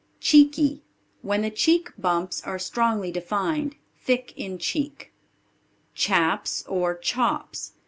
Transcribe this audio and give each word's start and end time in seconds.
Cheeky. 0.19 0.81
When 1.21 1.43
the 1.43 1.51
cheek 1.51 1.91
bumps 1.95 2.41
are 2.43 2.57
strongly 2.57 3.11
defined; 3.11 3.75
thick 3.99 4.33
in 4.35 4.57
cheek. 4.57 5.13
Chaps 5.93 6.63
or 6.65 6.97
Chops. 6.97 7.73